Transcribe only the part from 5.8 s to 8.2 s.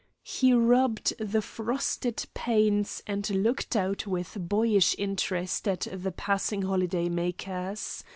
the passing holiday makers.